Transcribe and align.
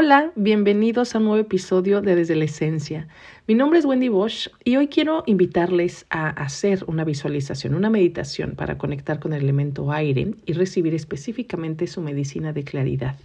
Hola, 0.00 0.30
bienvenidos 0.36 1.12
a 1.12 1.18
un 1.18 1.24
nuevo 1.24 1.40
episodio 1.40 2.00
de 2.00 2.14
Desde 2.14 2.36
la 2.36 2.44
Esencia. 2.44 3.08
Mi 3.48 3.56
nombre 3.56 3.80
es 3.80 3.84
Wendy 3.84 4.06
Bosch 4.08 4.46
y 4.62 4.76
hoy 4.76 4.86
quiero 4.86 5.24
invitarles 5.26 6.06
a 6.08 6.28
hacer 6.28 6.84
una 6.86 7.02
visualización, 7.02 7.74
una 7.74 7.90
meditación 7.90 8.54
para 8.54 8.78
conectar 8.78 9.18
con 9.18 9.32
el 9.32 9.42
elemento 9.42 9.90
aire 9.90 10.36
y 10.46 10.52
recibir 10.52 10.94
específicamente 10.94 11.88
su 11.88 12.00
medicina 12.00 12.52
de 12.52 12.62
claridad. 12.62 13.16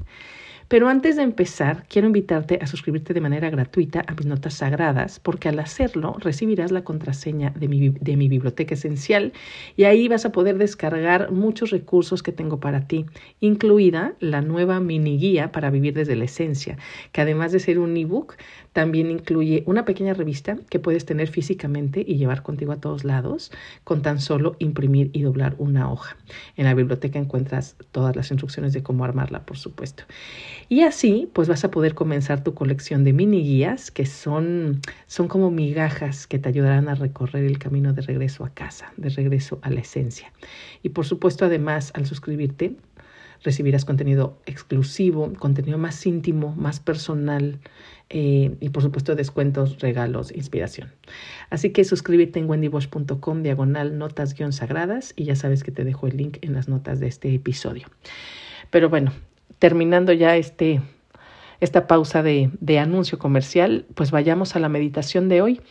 Pero 0.67 0.87
antes 0.89 1.15
de 1.15 1.23
empezar, 1.23 1.85
quiero 1.87 2.07
invitarte 2.07 2.59
a 2.61 2.67
suscribirte 2.67 3.13
de 3.13 3.21
manera 3.21 3.49
gratuita 3.49 4.03
a 4.07 4.13
mis 4.13 4.25
notas 4.25 4.55
sagradas, 4.55 5.19
porque 5.19 5.49
al 5.49 5.59
hacerlo 5.59 6.15
recibirás 6.19 6.71
la 6.71 6.83
contraseña 6.83 7.51
de 7.51 7.67
mi, 7.67 7.89
de 7.89 8.17
mi 8.17 8.27
biblioteca 8.27 8.73
esencial 8.73 9.33
y 9.75 9.83
ahí 9.83 10.07
vas 10.07 10.25
a 10.25 10.31
poder 10.31 10.57
descargar 10.57 11.31
muchos 11.31 11.69
recursos 11.69 12.23
que 12.23 12.31
tengo 12.31 12.59
para 12.59 12.87
ti, 12.87 13.05
incluida 13.39 14.13
la 14.19 14.41
nueva 14.41 14.79
mini 14.79 15.17
guía 15.17 15.51
para 15.51 15.69
vivir 15.69 15.93
desde 15.93 16.15
la 16.15 16.25
esencia, 16.25 16.77
que 17.11 17.21
además 17.21 17.51
de 17.51 17.59
ser 17.59 17.79
un 17.79 17.95
ebook, 17.97 18.35
también 18.71 19.11
incluye 19.11 19.63
una 19.67 19.85
pequeña 19.85 20.13
revista 20.13 20.57
que 20.69 20.79
puedes 20.79 21.05
tener 21.05 21.27
físicamente 21.27 22.03
y 22.05 22.17
llevar 22.17 22.41
contigo 22.41 22.71
a 22.71 22.77
todos 22.77 23.03
lados 23.03 23.51
con 23.83 24.01
tan 24.01 24.19
solo 24.19 24.55
imprimir 24.59 25.11
y 25.13 25.21
doblar 25.21 25.55
una 25.59 25.91
hoja. 25.91 26.17
En 26.55 26.65
la 26.65 26.73
biblioteca 26.73 27.19
encuentras 27.19 27.75
todas 27.91 28.15
las 28.15 28.31
instrucciones 28.31 28.73
de 28.73 28.83
cómo 28.83 29.05
armarla, 29.05 29.45
por 29.45 29.57
supuesto. 29.57 30.03
Y 30.69 30.81
así, 30.81 31.29
pues 31.33 31.47
vas 31.47 31.63
a 31.63 31.71
poder 31.71 31.93
comenzar 31.93 32.43
tu 32.43 32.53
colección 32.53 33.03
de 33.03 33.13
mini 33.13 33.41
guías 33.43 33.91
que 33.91 34.05
son, 34.05 34.81
son 35.07 35.27
como 35.27 35.51
migajas 35.51 36.27
que 36.27 36.39
te 36.39 36.49
ayudarán 36.49 36.89
a 36.89 36.95
recorrer 36.95 37.45
el 37.45 37.59
camino 37.59 37.93
de 37.93 38.01
regreso 38.01 38.45
a 38.45 38.49
casa, 38.49 38.93
de 38.97 39.09
regreso 39.09 39.59
a 39.61 39.69
la 39.69 39.81
esencia. 39.81 40.31
Y 40.81 40.89
por 40.89 41.05
supuesto, 41.05 41.45
además, 41.45 41.91
al 41.95 42.05
suscribirte, 42.05 42.75
recibirás 43.43 43.85
contenido 43.85 44.37
exclusivo, 44.45 45.31
contenido 45.33 45.77
más 45.77 46.05
íntimo, 46.05 46.55
más 46.55 46.79
personal 46.79 47.59
eh, 48.09 48.55
y 48.59 48.69
por 48.69 48.83
supuesto 48.83 49.15
descuentos, 49.15 49.79
regalos, 49.79 50.31
inspiración. 50.31 50.91
Así 51.49 51.71
que 51.71 51.83
suscríbete 51.83 52.39
en 52.39 52.49
wendybosch.com 52.49 53.43
diagonal 53.43 53.97
notas 53.97 54.33
guion 54.33 54.53
sagradas 54.53 55.13
y 55.15 55.25
ya 55.25 55.35
sabes 55.35 55.63
que 55.63 55.71
te 55.71 55.83
dejo 55.83 56.07
el 56.07 56.17
link 56.17 56.37
en 56.41 56.53
las 56.53 56.67
notas 56.67 56.99
de 56.99 57.07
este 57.07 57.33
episodio. 57.33 57.87
Pero 58.69 58.89
bueno, 58.89 59.11
terminando 59.59 60.13
ya 60.13 60.35
este, 60.35 60.81
esta 61.59 61.87
pausa 61.87 62.23
de, 62.23 62.49
de 62.59 62.79
anuncio 62.79 63.17
comercial, 63.19 63.85
pues 63.95 64.11
vayamos 64.11 64.55
a 64.55 64.59
la 64.59 64.69
meditación 64.69 65.29
de 65.29 65.41
hoy. 65.41 65.61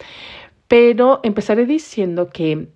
Pero 0.68 1.20
empezaré 1.22 1.66
diciendo 1.66 2.30
que, 2.30 2.68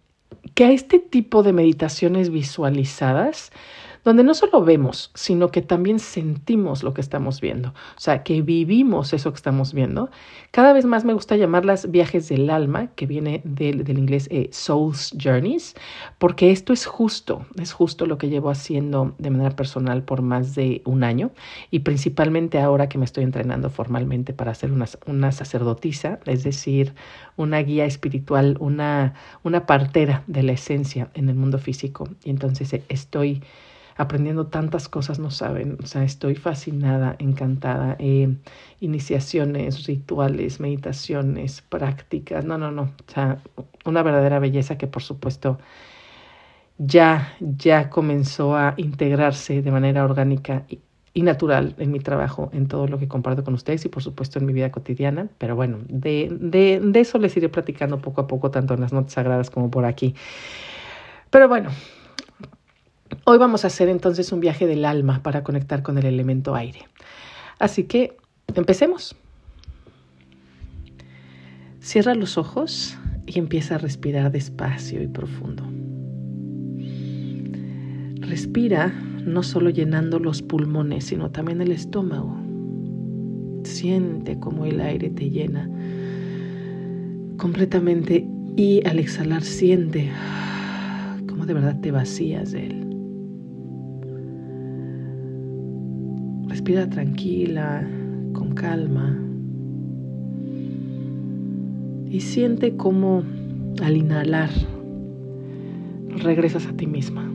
que 0.54 0.64
a 0.64 0.70
este 0.72 0.98
tipo 0.98 1.42
de 1.42 1.52
meditaciones 1.52 2.30
visualizadas, 2.30 3.52
donde 4.06 4.22
no 4.22 4.34
solo 4.34 4.62
vemos, 4.62 5.10
sino 5.14 5.50
que 5.50 5.62
también 5.62 5.98
sentimos 5.98 6.84
lo 6.84 6.94
que 6.94 7.00
estamos 7.00 7.40
viendo, 7.40 7.70
o 7.70 8.00
sea, 8.00 8.22
que 8.22 8.40
vivimos 8.40 9.12
eso 9.12 9.32
que 9.32 9.36
estamos 9.36 9.74
viendo. 9.74 10.10
Cada 10.52 10.72
vez 10.72 10.84
más 10.84 11.04
me 11.04 11.12
gusta 11.12 11.34
llamarlas 11.34 11.90
viajes 11.90 12.28
del 12.28 12.48
alma, 12.50 12.86
que 12.94 13.06
viene 13.06 13.40
del, 13.42 13.82
del 13.82 13.98
inglés 13.98 14.28
eh, 14.30 14.48
Soul's 14.52 15.12
Journeys, 15.20 15.74
porque 16.18 16.52
esto 16.52 16.72
es 16.72 16.86
justo, 16.86 17.46
es 17.60 17.72
justo 17.72 18.06
lo 18.06 18.16
que 18.16 18.28
llevo 18.28 18.48
haciendo 18.48 19.16
de 19.18 19.30
manera 19.30 19.56
personal 19.56 20.04
por 20.04 20.22
más 20.22 20.54
de 20.54 20.82
un 20.84 21.02
año 21.02 21.32
y 21.72 21.80
principalmente 21.80 22.60
ahora 22.60 22.88
que 22.88 22.98
me 22.98 23.04
estoy 23.04 23.24
entrenando 23.24 23.70
formalmente 23.70 24.32
para 24.32 24.54
ser 24.54 24.70
una, 24.70 24.86
una 25.06 25.32
sacerdotisa, 25.32 26.20
es 26.26 26.44
decir, 26.44 26.94
una 27.36 27.58
guía 27.58 27.86
espiritual, 27.86 28.56
una, 28.60 29.14
una 29.42 29.66
partera 29.66 30.22
de 30.28 30.44
la 30.44 30.52
esencia 30.52 31.10
en 31.14 31.28
el 31.28 31.34
mundo 31.34 31.58
físico. 31.58 32.08
Y 32.22 32.30
entonces 32.30 32.72
eh, 32.72 32.84
estoy 32.88 33.42
aprendiendo 33.96 34.46
tantas 34.48 34.88
cosas, 34.88 35.18
no 35.18 35.30
saben, 35.30 35.78
o 35.82 35.86
sea, 35.86 36.04
estoy 36.04 36.34
fascinada, 36.34 37.16
encantada. 37.18 37.96
Eh, 37.98 38.36
iniciaciones, 38.80 39.86
rituales, 39.86 40.60
meditaciones, 40.60 41.62
prácticas, 41.62 42.44
no, 42.44 42.58
no, 42.58 42.70
no, 42.70 42.82
o 42.82 43.10
sea, 43.12 43.38
una 43.84 44.02
verdadera 44.02 44.38
belleza 44.38 44.76
que 44.78 44.86
por 44.86 45.02
supuesto 45.02 45.58
ya, 46.78 47.34
ya 47.40 47.90
comenzó 47.90 48.56
a 48.56 48.74
integrarse 48.76 49.62
de 49.62 49.70
manera 49.70 50.04
orgánica 50.04 50.64
y, 50.68 50.80
y 51.14 51.22
natural 51.22 51.74
en 51.78 51.90
mi 51.92 52.00
trabajo, 52.00 52.50
en 52.52 52.68
todo 52.68 52.86
lo 52.88 52.98
que 52.98 53.08
comparto 53.08 53.44
con 53.44 53.54
ustedes 53.54 53.84
y 53.86 53.88
por 53.88 54.02
supuesto 54.02 54.38
en 54.38 54.46
mi 54.46 54.52
vida 54.52 54.70
cotidiana. 54.70 55.28
Pero 55.38 55.56
bueno, 55.56 55.78
de, 55.88 56.28
de, 56.38 56.80
de 56.82 57.00
eso 57.00 57.18
les 57.18 57.36
iré 57.36 57.48
platicando 57.48 58.00
poco 58.00 58.20
a 58.20 58.26
poco, 58.26 58.50
tanto 58.50 58.74
en 58.74 58.80
las 58.80 58.92
notas 58.92 59.14
sagradas 59.14 59.50
como 59.50 59.70
por 59.70 59.86
aquí. 59.86 60.14
Pero 61.30 61.48
bueno, 61.48 61.70
Hoy 63.24 63.38
vamos 63.38 63.64
a 63.64 63.68
hacer 63.68 63.88
entonces 63.88 64.32
un 64.32 64.40
viaje 64.40 64.66
del 64.66 64.84
alma 64.84 65.22
para 65.22 65.42
conectar 65.42 65.82
con 65.82 65.98
el 65.98 66.06
elemento 66.06 66.54
aire. 66.54 66.80
Así 67.58 67.84
que 67.84 68.16
empecemos. 68.54 69.16
Cierra 71.80 72.14
los 72.14 72.38
ojos 72.38 72.96
y 73.26 73.38
empieza 73.38 73.76
a 73.76 73.78
respirar 73.78 74.32
despacio 74.32 75.02
y 75.02 75.08
profundo. 75.08 75.64
Respira 78.20 78.92
no 79.24 79.42
solo 79.42 79.70
llenando 79.70 80.18
los 80.18 80.42
pulmones, 80.42 81.04
sino 81.04 81.30
también 81.30 81.60
el 81.60 81.72
estómago. 81.72 82.36
Siente 83.64 84.38
cómo 84.38 84.64
el 84.64 84.80
aire 84.80 85.10
te 85.10 85.30
llena 85.30 85.70
completamente 87.36 88.26
y 88.56 88.86
al 88.86 88.98
exhalar 88.98 89.42
siente 89.42 90.10
cómo 91.28 91.46
de 91.46 91.54
verdad 91.54 91.80
te 91.80 91.90
vacías 91.90 92.52
de 92.52 92.66
él. 92.66 92.85
Respira 96.56 96.88
tranquila, 96.88 97.86
con 98.32 98.54
calma. 98.54 99.14
Y 102.10 102.18
siente 102.20 102.74
cómo 102.78 103.22
al 103.82 103.94
inhalar 103.94 104.48
regresas 106.08 106.66
a 106.66 106.72
ti 106.72 106.86
misma, 106.86 107.30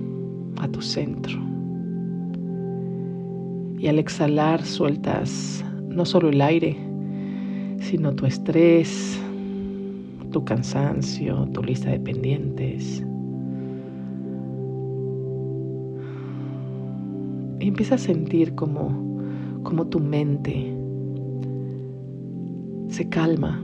a 0.59 0.67
tu 0.69 0.81
centro. 0.81 1.39
Y 3.77 3.85
al 3.85 3.99
exhalar 3.99 4.65
sueltas 4.65 5.63
no 5.87 6.03
solo 6.03 6.29
el 6.29 6.41
aire, 6.41 6.75
sino 7.79 8.15
tu 8.15 8.25
estrés, 8.25 9.21
tu 10.31 10.43
cansancio, 10.43 11.47
tu 11.53 11.61
lista 11.61 11.91
de 11.91 11.99
pendientes. 11.99 13.05
Y 17.59 17.67
empieza 17.67 17.93
a 17.93 17.99
sentir 17.99 18.55
como 18.55 19.10
como 19.63 19.87
tu 19.87 19.99
mente 19.99 20.75
se 22.89 23.07
calma, 23.07 23.63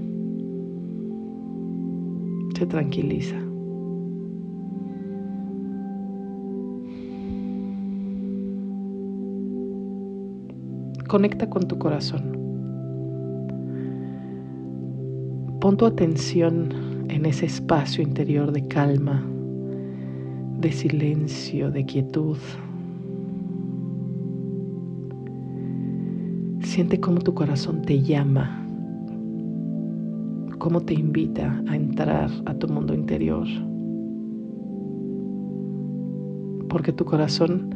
se 2.57 2.65
tranquiliza. 2.65 3.35
Conecta 11.07 11.49
con 11.49 11.67
tu 11.67 11.77
corazón. 11.77 12.37
Pon 15.61 15.77
tu 15.77 15.85
atención 15.85 16.69
en 17.09 17.25
ese 17.25 17.45
espacio 17.45 18.03
interior 18.03 18.51
de 18.51 18.67
calma, 18.67 19.25
de 20.59 20.71
silencio, 20.71 21.71
de 21.71 21.85
quietud. 21.85 22.37
Siente 26.77 26.99
cómo 26.99 27.21
tu 27.21 27.33
corazón 27.33 27.81
te 27.81 28.03
llama, 28.03 28.63
cómo 30.59 30.81
te 30.81 30.93
invita 30.93 31.59
a 31.67 31.75
entrar 31.75 32.29
a 32.45 32.53
tu 32.53 32.67
mundo 32.67 32.93
interior. 32.93 33.47
Porque 36.69 36.93
tu 36.93 37.03
corazón, 37.03 37.73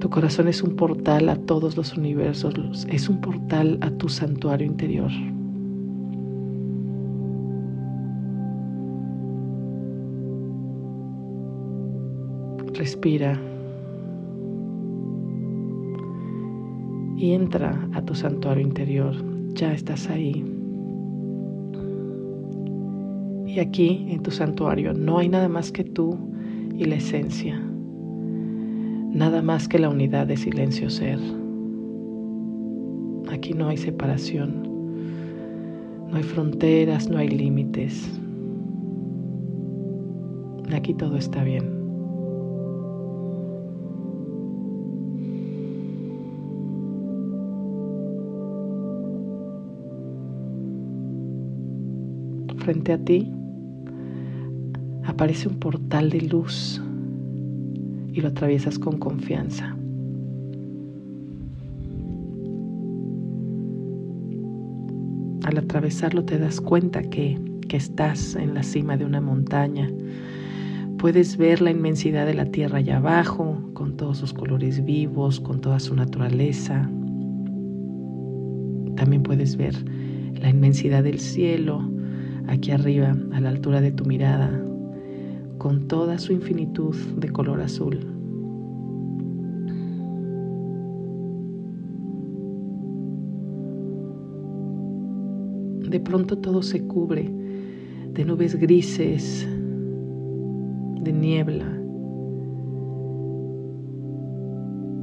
tu 0.00 0.10
corazón 0.10 0.48
es 0.48 0.60
un 0.60 0.74
portal 0.74 1.28
a 1.28 1.36
todos 1.36 1.76
los 1.76 1.96
universos, 1.96 2.84
es 2.90 3.08
un 3.08 3.20
portal 3.20 3.78
a 3.80 3.92
tu 3.92 4.08
santuario 4.08 4.66
interior. 4.66 5.12
Respira. 12.74 13.49
Y 17.20 17.34
entra 17.34 17.86
a 17.92 18.00
tu 18.00 18.14
santuario 18.14 18.66
interior. 18.66 19.14
Ya 19.52 19.74
estás 19.74 20.08
ahí. 20.08 20.42
Y 23.46 23.58
aquí 23.58 24.06
en 24.08 24.22
tu 24.22 24.30
santuario 24.30 24.94
no 24.94 25.18
hay 25.18 25.28
nada 25.28 25.50
más 25.50 25.70
que 25.70 25.84
tú 25.84 26.16
y 26.74 26.86
la 26.86 26.94
esencia. 26.94 27.60
Nada 29.12 29.42
más 29.42 29.68
que 29.68 29.78
la 29.78 29.90
unidad 29.90 30.28
de 30.28 30.38
silencio 30.38 30.88
ser. 30.88 31.18
Aquí 33.30 33.52
no 33.52 33.68
hay 33.68 33.76
separación. 33.76 34.62
No 36.10 36.16
hay 36.16 36.22
fronteras, 36.22 37.10
no 37.10 37.18
hay 37.18 37.28
límites. 37.28 38.18
Aquí 40.72 40.94
todo 40.94 41.18
está 41.18 41.44
bien. 41.44 41.69
Frente 52.70 52.92
a 52.92 52.98
ti 52.98 53.28
aparece 55.02 55.48
un 55.48 55.58
portal 55.58 56.08
de 56.08 56.20
luz 56.20 56.80
y 58.12 58.20
lo 58.20 58.28
atraviesas 58.28 58.78
con 58.78 58.96
confianza. 58.96 59.76
Al 65.42 65.58
atravesarlo 65.58 66.24
te 66.24 66.38
das 66.38 66.60
cuenta 66.60 67.02
que, 67.02 67.40
que, 67.66 67.76
estás 67.76 68.36
en 68.36 68.54
la 68.54 68.62
cima 68.62 68.96
de 68.96 69.04
una 69.04 69.20
montaña. 69.20 69.90
Puedes 70.98 71.36
ver 71.36 71.60
la 71.60 71.72
inmensidad 71.72 72.24
de 72.24 72.34
la 72.34 72.44
tierra 72.44 72.78
allá 72.78 72.98
abajo, 72.98 73.58
con 73.74 73.96
todos 73.96 74.18
sus 74.18 74.32
colores 74.32 74.84
vivos, 74.84 75.40
con 75.40 75.60
toda 75.60 75.80
su 75.80 75.96
naturaleza. 75.96 76.88
También 78.94 79.24
puedes 79.24 79.56
ver 79.56 79.74
la 80.40 80.50
inmensidad 80.50 81.02
del 81.02 81.18
cielo 81.18 81.90
aquí 82.48 82.70
arriba, 82.70 83.16
a 83.32 83.40
la 83.40 83.48
altura 83.48 83.80
de 83.80 83.92
tu 83.92 84.04
mirada, 84.04 84.50
con 85.58 85.88
toda 85.88 86.18
su 86.18 86.32
infinitud 86.32 86.94
de 87.16 87.28
color 87.28 87.60
azul. 87.60 87.98
De 95.88 96.00
pronto 96.00 96.38
todo 96.38 96.62
se 96.62 96.86
cubre 96.86 97.30
de 98.14 98.24
nubes 98.24 98.54
grises, 98.56 99.46
de 101.02 101.12
niebla, 101.12 101.80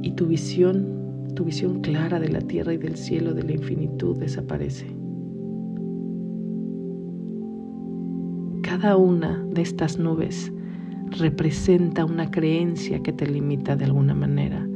y 0.02 0.12
tu 0.12 0.26
visión, 0.26 1.34
tu 1.34 1.44
visión 1.44 1.80
clara 1.80 2.20
de 2.20 2.28
la 2.28 2.40
tierra 2.40 2.72
y 2.72 2.78
del 2.78 2.96
cielo, 2.96 3.34
de 3.34 3.42
la 3.42 3.52
infinitud, 3.52 4.16
desaparece. 4.16 4.97
Cada 8.80 8.96
una 8.96 9.44
de 9.50 9.62
estas 9.62 9.98
nubes 9.98 10.52
representa 11.18 12.04
una 12.04 12.30
creencia 12.30 13.02
que 13.02 13.12
te 13.12 13.26
limita 13.26 13.74
de 13.74 13.86
alguna 13.86 14.14
manera 14.14 14.68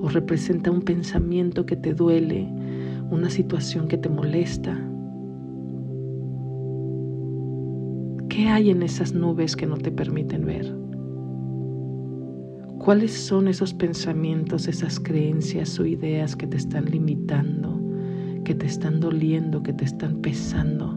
o 0.00 0.08
representa 0.08 0.72
un 0.72 0.82
pensamiento 0.82 1.64
que 1.64 1.76
te 1.76 1.94
duele, 1.94 2.48
una 3.12 3.30
situación 3.30 3.86
que 3.86 3.96
te 3.96 4.08
molesta. 4.08 4.76
¿Qué 8.28 8.48
hay 8.48 8.70
en 8.70 8.82
esas 8.82 9.14
nubes 9.14 9.54
que 9.54 9.66
no 9.66 9.76
te 9.76 9.92
permiten 9.92 10.44
ver? 10.44 10.76
¿Cuáles 12.80 13.12
son 13.12 13.46
esos 13.46 13.72
pensamientos, 13.72 14.66
esas 14.66 14.98
creencias 14.98 15.78
o 15.78 15.86
ideas 15.86 16.34
que 16.34 16.48
te 16.48 16.56
están 16.56 16.86
limitando, 16.86 17.80
que 18.42 18.56
te 18.56 18.66
están 18.66 18.98
doliendo, 18.98 19.62
que 19.62 19.74
te 19.74 19.84
están 19.84 20.16
pesando? 20.22 20.87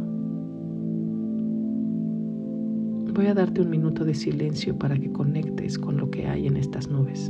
Voy 3.13 3.27
a 3.27 3.33
darte 3.33 3.59
un 3.59 3.69
minuto 3.69 4.05
de 4.05 4.13
silencio 4.13 4.77
para 4.77 4.97
que 4.97 5.11
conectes 5.11 5.77
con 5.77 5.97
lo 5.97 6.09
que 6.09 6.27
hay 6.27 6.47
en 6.47 6.55
estas 6.55 6.87
nubes. 6.87 7.29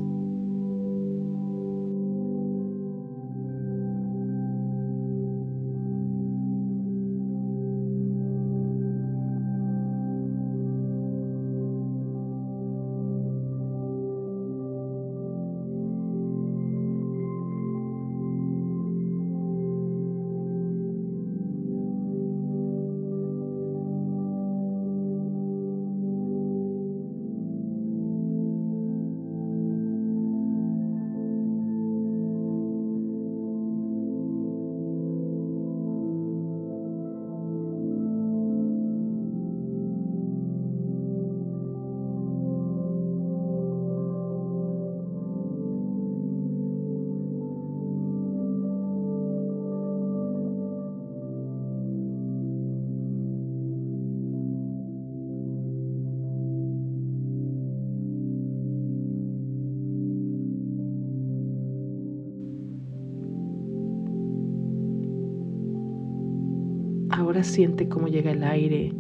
Ahora 67.32 67.46
siente 67.46 67.88
cómo 67.88 68.10
llega 68.10 68.32
el 68.32 68.44
aire 68.44 68.92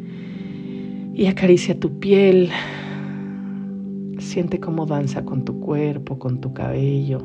y 1.13 1.25
acaricia 1.25 1.77
tu 1.77 1.99
piel. 1.99 2.49
Siente 4.19 4.57
cómo 4.57 4.85
danza 4.85 5.25
con 5.25 5.43
tu 5.43 5.59
cuerpo, 5.59 6.17
con 6.17 6.39
tu 6.39 6.53
cabello. 6.53 7.19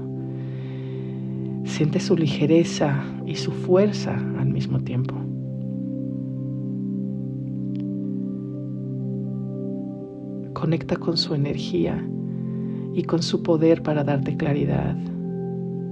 Siente 1.63 2.01
su 2.01 2.17
ligereza 2.17 3.05
y 3.25 3.37
su 3.37 3.53
fuerza 3.53 4.17
al 4.37 4.49
mismo 4.49 4.81
tiempo. 4.81 5.15
Conecta 10.55 10.97
con 10.97 11.17
su 11.17 11.37
energía 11.37 12.05
y 12.95 13.05
con 13.05 13.23
su 13.23 13.45
poder 13.45 13.85
para 13.85 14.03
darte 14.03 14.37
claridad. 14.37 14.97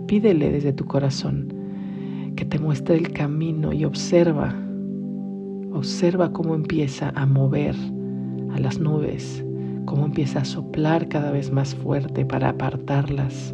Pídele 0.09 0.51
desde 0.51 0.73
tu 0.73 0.87
corazón 0.87 1.55
que 2.35 2.45
te 2.45 2.59
muestre 2.59 2.97
el 2.97 3.13
camino 3.13 3.73
y 3.73 3.85
observa 3.85 4.64
Observa 5.75 6.33
cómo 6.33 6.55
empieza 6.55 7.11
a 7.17 7.27
mover 7.27 7.75
a 8.53 8.61
las 8.61 8.79
nubes, 8.79 9.45
cómo 9.87 10.07
empieza 10.07 10.39
a 10.39 10.45
soplar 10.45 11.09
cada 11.09 11.33
vez 11.33 11.51
más 11.51 11.75
fuerte 11.75 12.25
para 12.25 12.51
apartarlas. 12.51 13.53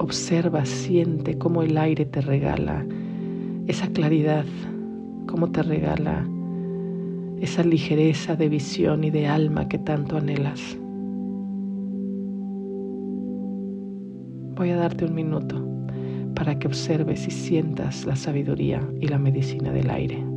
Observa, 0.00 0.64
siente 0.64 1.38
cómo 1.38 1.62
el 1.62 1.78
aire 1.78 2.06
te 2.06 2.20
regala 2.20 2.84
esa 3.68 3.86
claridad, 3.86 4.44
cómo 5.28 5.52
te 5.52 5.62
regala 5.62 6.28
esa 7.38 7.62
ligereza 7.62 8.34
de 8.34 8.48
visión 8.48 9.04
y 9.04 9.12
de 9.12 9.28
alma 9.28 9.68
que 9.68 9.78
tanto 9.78 10.16
anhelas. 10.16 10.76
Voy 14.56 14.70
a 14.70 14.76
darte 14.76 15.04
un 15.04 15.14
minuto 15.14 15.67
para 16.38 16.56
que 16.56 16.68
observes 16.68 17.26
y 17.26 17.32
sientas 17.32 18.04
la 18.04 18.14
sabiduría 18.14 18.80
y 19.00 19.08
la 19.08 19.18
medicina 19.18 19.72
del 19.72 19.90
aire. 19.90 20.27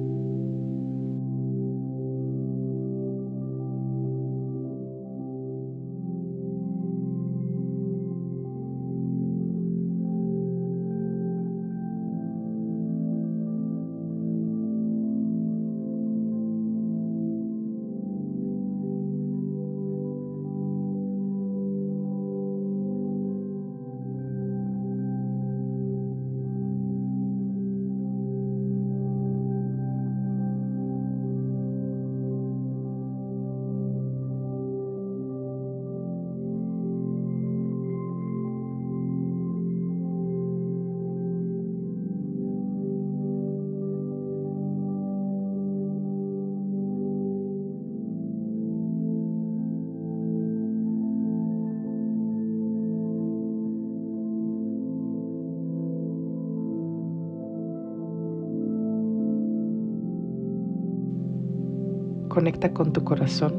Conecta 62.31 62.71
con 62.71 62.93
tu 62.93 63.03
corazón 63.03 63.53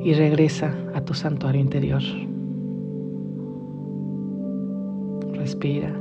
y 0.00 0.14
regresa 0.14 0.72
a 0.94 1.00
tu 1.00 1.14
santuario 1.14 1.60
interior. 1.60 2.02
Respira. 5.32 5.92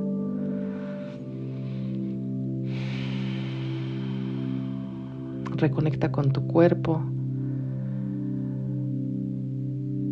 reconecta 5.58 6.12
con 6.12 6.32
tu 6.34 6.46
cuerpo, 6.48 7.02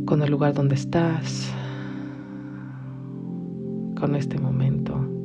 con 0.06 0.22
el 0.24 0.32
lugar 0.32 0.54
donde 0.54 0.76
estás, 0.76 1.54
con 4.00 4.16
este 4.16 4.40
momento. 4.40 5.23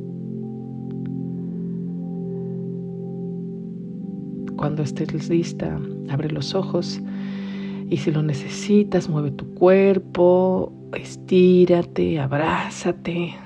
Cuando 4.59 4.83
estés 4.83 5.29
lista, 5.29 5.79
abre 6.09 6.29
los 6.29 6.53
ojos 6.53 6.99
y 7.89 7.95
si 7.95 8.11
lo 8.11 8.21
necesitas, 8.21 9.07
mueve 9.07 9.31
tu 9.31 9.53
cuerpo, 9.53 10.73
estírate, 10.91 12.19
abrázate. 12.19 13.37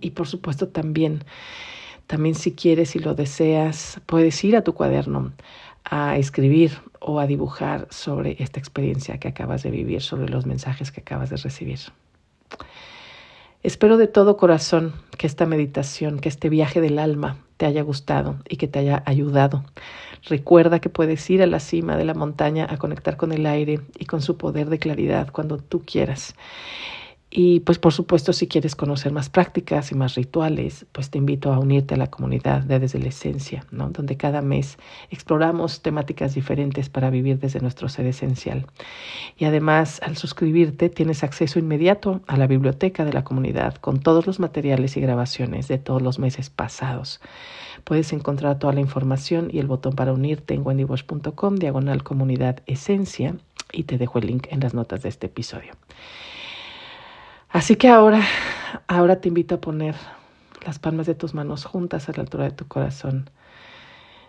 Y 0.00 0.10
por 0.12 0.28
supuesto 0.28 0.68
también, 0.68 1.24
también 2.06 2.36
si 2.36 2.52
quieres 2.52 2.94
y 2.94 3.00
lo 3.00 3.16
deseas, 3.16 4.00
puedes 4.06 4.44
ir 4.44 4.54
a 4.54 4.62
tu 4.62 4.72
cuaderno 4.72 5.32
a 5.82 6.16
escribir 6.16 6.70
o 7.00 7.18
a 7.18 7.26
dibujar 7.26 7.88
sobre 7.90 8.36
esta 8.38 8.60
experiencia 8.60 9.18
que 9.18 9.26
acabas 9.26 9.64
de 9.64 9.72
vivir, 9.72 10.00
sobre 10.00 10.28
los 10.28 10.46
mensajes 10.46 10.92
que 10.92 11.00
acabas 11.00 11.28
de 11.28 11.38
recibir. 11.38 11.80
Espero 13.64 13.96
de 13.96 14.06
todo 14.06 14.36
corazón 14.36 14.92
que 15.18 15.26
esta 15.26 15.44
meditación, 15.44 16.20
que 16.20 16.28
este 16.28 16.48
viaje 16.50 16.80
del 16.80 17.00
alma 17.00 17.38
te 17.60 17.66
haya 17.66 17.82
gustado 17.82 18.38
y 18.48 18.56
que 18.56 18.68
te 18.68 18.78
haya 18.78 19.02
ayudado. 19.04 19.62
Recuerda 20.24 20.78
que 20.78 20.88
puedes 20.88 21.28
ir 21.28 21.42
a 21.42 21.46
la 21.46 21.60
cima 21.60 21.98
de 21.98 22.06
la 22.06 22.14
montaña 22.14 22.66
a 22.70 22.78
conectar 22.78 23.18
con 23.18 23.32
el 23.32 23.44
aire 23.44 23.80
y 23.98 24.06
con 24.06 24.22
su 24.22 24.38
poder 24.38 24.70
de 24.70 24.78
claridad 24.78 25.28
cuando 25.30 25.58
tú 25.58 25.82
quieras. 25.84 26.34
Y 27.32 27.60
pues 27.60 27.78
por 27.78 27.92
supuesto 27.92 28.32
si 28.32 28.48
quieres 28.48 28.74
conocer 28.74 29.12
más 29.12 29.30
prácticas 29.30 29.92
y 29.92 29.94
más 29.94 30.16
rituales, 30.16 30.86
pues 30.90 31.10
te 31.10 31.18
invito 31.18 31.52
a 31.52 31.60
unirte 31.60 31.94
a 31.94 31.96
la 31.96 32.08
comunidad 32.08 32.62
de 32.62 32.80
Desde 32.80 32.98
la 32.98 33.08
Esencia, 33.08 33.64
¿no? 33.70 33.90
donde 33.90 34.16
cada 34.16 34.42
mes 34.42 34.78
exploramos 35.10 35.80
temáticas 35.80 36.34
diferentes 36.34 36.88
para 36.88 37.08
vivir 37.08 37.38
desde 37.38 37.60
nuestro 37.60 37.88
ser 37.88 38.06
esencial. 38.06 38.66
Y 39.38 39.44
además 39.44 40.00
al 40.02 40.16
suscribirte 40.16 40.88
tienes 40.88 41.22
acceso 41.22 41.60
inmediato 41.60 42.20
a 42.26 42.36
la 42.36 42.48
biblioteca 42.48 43.04
de 43.04 43.12
la 43.12 43.22
comunidad 43.22 43.76
con 43.76 44.00
todos 44.00 44.26
los 44.26 44.40
materiales 44.40 44.96
y 44.96 45.00
grabaciones 45.00 45.68
de 45.68 45.78
todos 45.78 46.02
los 46.02 46.18
meses 46.18 46.50
pasados. 46.50 47.20
Puedes 47.84 48.12
encontrar 48.12 48.58
toda 48.58 48.72
la 48.72 48.80
información 48.80 49.50
y 49.52 49.60
el 49.60 49.68
botón 49.68 49.94
para 49.94 50.12
unirte 50.12 50.54
en 50.54 50.66
wendybosch.com 50.66 51.54
diagonal 51.54 52.02
comunidad 52.02 52.60
esencia 52.66 53.36
y 53.72 53.84
te 53.84 53.98
dejo 53.98 54.18
el 54.18 54.26
link 54.26 54.48
en 54.50 54.58
las 54.58 54.74
notas 54.74 55.02
de 55.02 55.08
este 55.10 55.26
episodio. 55.26 55.74
Así 57.52 57.74
que 57.74 57.88
ahora, 57.88 58.22
ahora 58.86 59.20
te 59.20 59.26
invito 59.26 59.56
a 59.56 59.60
poner 59.60 59.96
las 60.64 60.78
palmas 60.78 61.06
de 61.06 61.16
tus 61.16 61.34
manos 61.34 61.64
juntas 61.64 62.08
a 62.08 62.12
la 62.12 62.20
altura 62.20 62.44
de 62.44 62.52
tu 62.52 62.68
corazón 62.68 63.28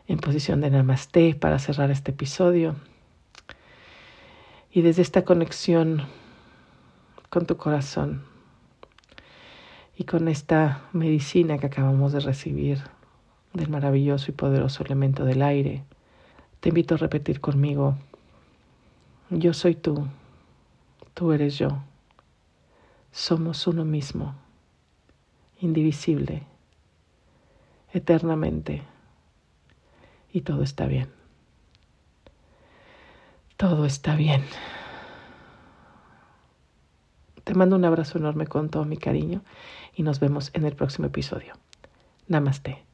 en 0.08 0.18
posición 0.18 0.60
de 0.60 0.72
namaste 0.72 1.36
para 1.36 1.60
cerrar 1.60 1.92
este 1.92 2.12
episodio. 2.12 2.75
Y 4.72 4.82
desde 4.82 5.04
esta 5.04 5.24
conexión 5.24 6.01
con 7.30 7.46
tu 7.46 7.58
corazón 7.58 8.24
y 9.96 10.06
con 10.06 10.28
esta 10.28 10.82
medicina 10.92 11.60
que 11.60 11.68
acabamos 11.68 12.13
de 12.13 12.22
recibir 12.22 12.80
del 13.54 13.70
maravilloso 13.70 14.32
y 14.32 14.34
poderoso 14.34 14.84
elemento 14.84 15.25
del 15.25 15.44
aire, 15.44 15.84
te 16.60 16.70
invito 16.70 16.96
a 16.96 16.98
repetir 16.98 17.40
conmigo, 17.40 18.00
yo 19.30 19.54
soy 19.54 19.75
tú, 19.75 20.08
tú 21.13 21.34
eres 21.34 21.60
yo 21.60 21.84
somos 23.12 23.68
uno 23.68 23.86
mismo, 23.86 24.36
indivisible, 25.60 26.44
eternamente, 27.94 28.84
y 30.34 30.41
todo 30.41 30.63
está 30.63 30.86
bien. 30.86 31.10
Todo 33.58 33.86
está 33.86 34.15
bien. 34.15 34.44
Te 37.44 37.53
mando 37.53 37.75
un 37.75 37.86
abrazo 37.86 38.18
enorme 38.18 38.48
con 38.48 38.70
todo 38.70 38.86
mi 38.86 38.98
cariño 38.98 39.44
y 39.94 40.03
nos 40.03 40.20
vemos 40.20 40.51
en 40.53 40.65
el 40.65 40.75
próximo 40.75 41.08
episodio. 41.08 41.53
Namaste. 42.27 42.86